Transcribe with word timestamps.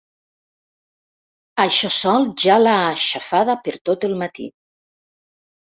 Això 1.65 1.91
sol 1.99 2.25
ja 2.45 2.57
l'ha 2.63 2.75
aixafada 2.87 3.59
per 3.69 3.77
tot 3.93 4.11
el 4.11 4.19
matí. 4.25 4.51